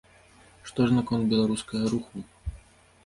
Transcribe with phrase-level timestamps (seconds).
[0.69, 2.17] Што ж наконт беларускага руху?